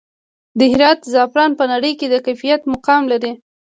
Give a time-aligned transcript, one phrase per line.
[0.57, 3.31] د هرات زعفران په نړۍ کې د کیفیت مقام لري